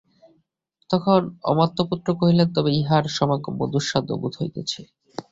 [0.89, 1.21] তখন
[1.51, 4.81] অমাত্যপুত্র কহিলেন, তবে তাঁহার সমাগম দুঃসাধ্য বোধ হইতেছে।